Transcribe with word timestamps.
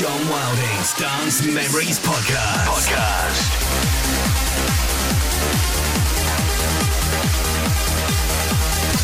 John 0.00 0.28
Wilding's 0.30 0.94
Dance 0.94 1.44
Memories 1.44 1.98
Podcast. 1.98 2.88
Podcast. 2.88 3.50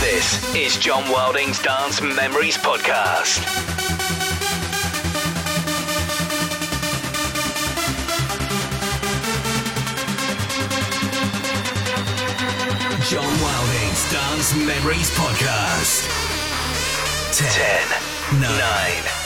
This 0.00 0.56
is 0.56 0.78
John 0.78 1.04
Wilding's 1.10 1.60
Dance 1.62 2.00
Memories 2.00 2.56
Podcast. 2.56 3.44
John 13.10 13.40
Wilding's 13.42 14.10
Dance 14.10 14.54
Memories 14.56 15.10
Podcast. 15.10 16.08
10, 17.36 18.40
9, 18.40 19.25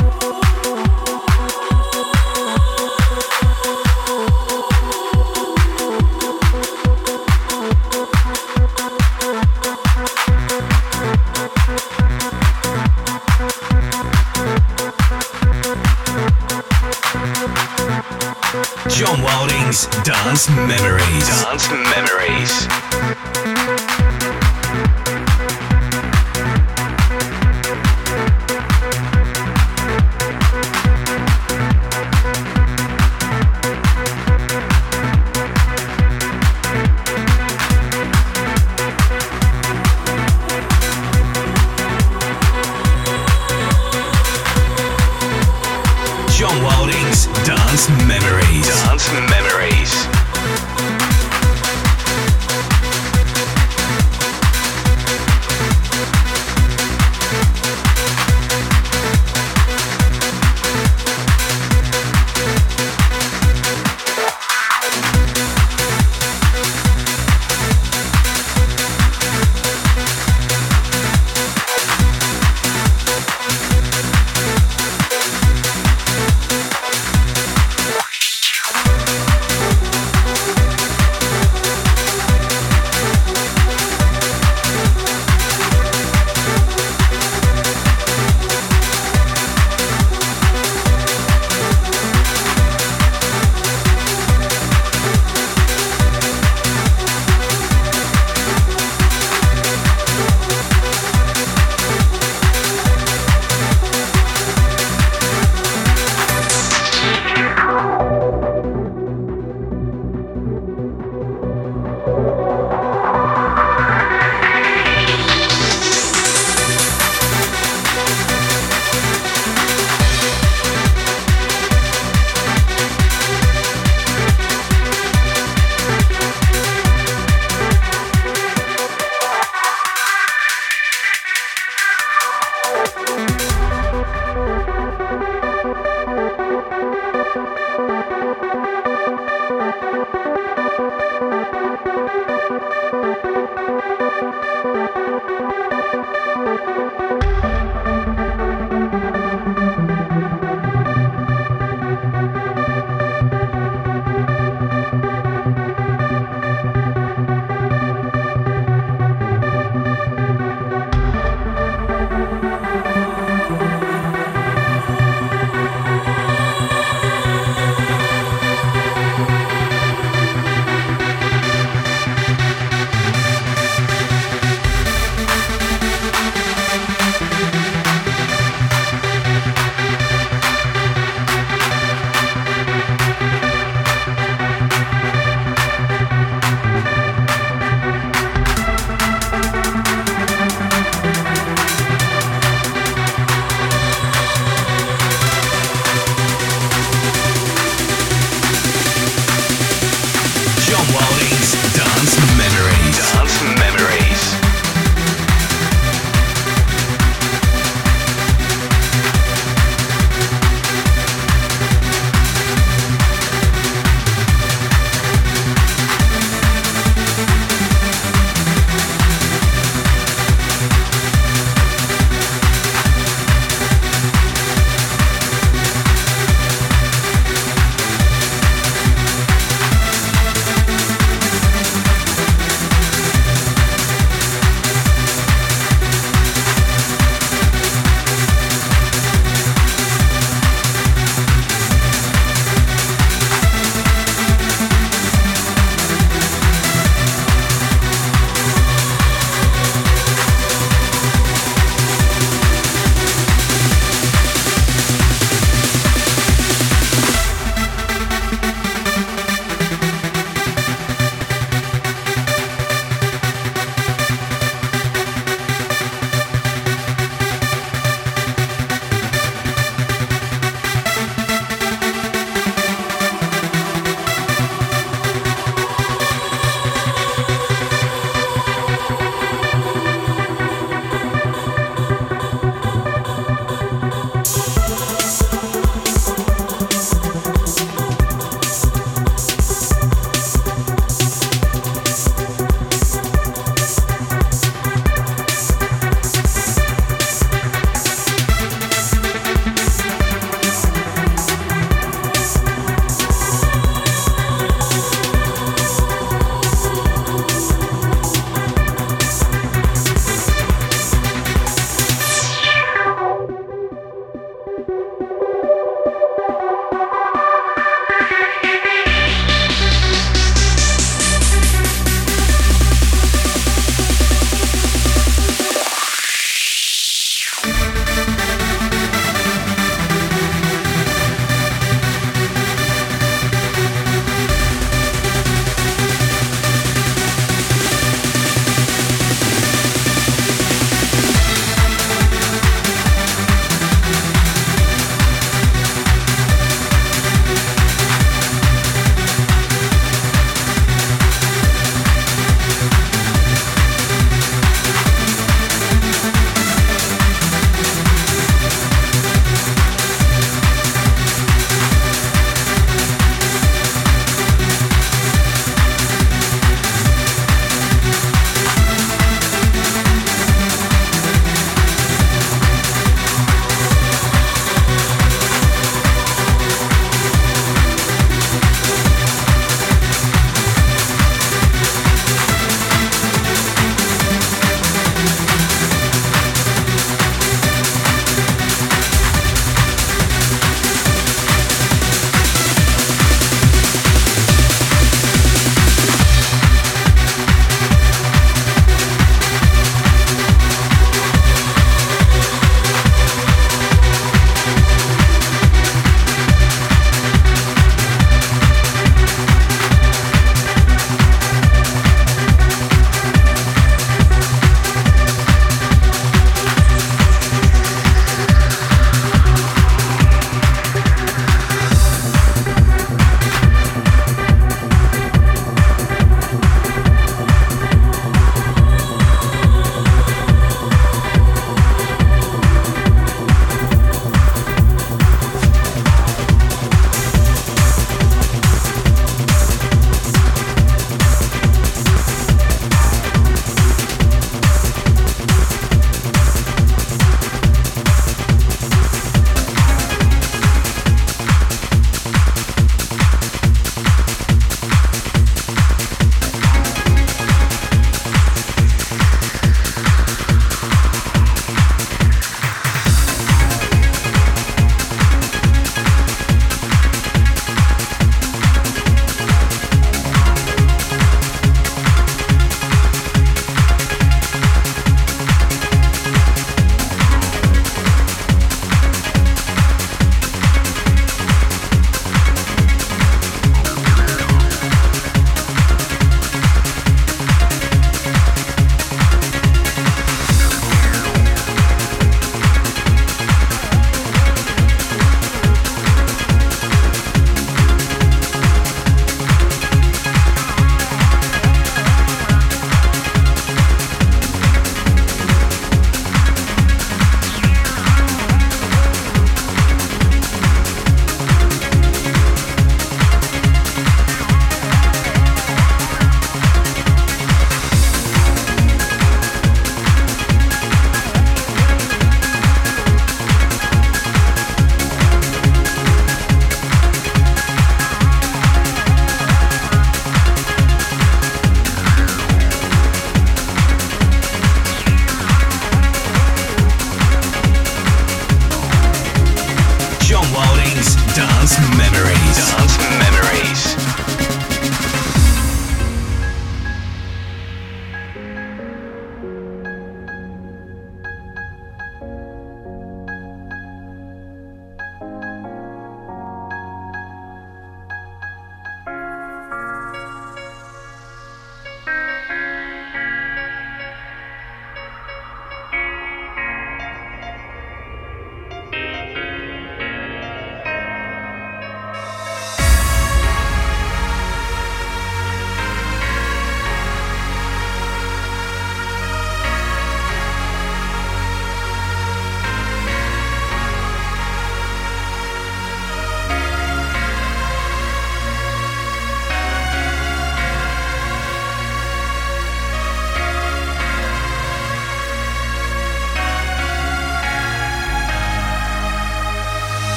John 19.01 19.23
Wilding's 19.23 19.87
Dance 20.03 20.47
Memories. 20.47 21.27
Dance 21.27 21.71
Memories. 21.71 23.40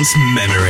Dance 0.00 0.16
Memories. 0.34 0.69